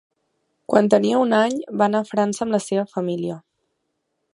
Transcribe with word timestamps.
Quan 0.73 0.89
tenia 0.93 1.19
un 1.25 1.37
any, 1.41 1.53
va 1.83 1.87
anar 1.91 2.03
a 2.07 2.11
França 2.15 2.45
amb 2.47 2.59
la 2.59 2.65
seva 2.71 2.91
família. 2.97 3.39